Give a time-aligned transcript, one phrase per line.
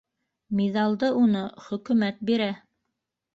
[0.59, 2.49] Миҙалды уны хөкөмәт бирә!